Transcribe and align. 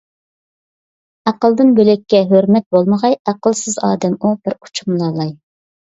ئەقىلدىن 1.31 1.69
بۆلەككە 1.81 2.23
ھۆرمەت 2.33 2.67
بولمىغاي، 2.77 3.21
ئەقىلسىز 3.33 3.79
ئادەم 3.87 4.21
ئۇ، 4.21 4.37
بىر 4.47 4.61
ئوچۇملا 4.61 5.17
لاي. 5.25 5.37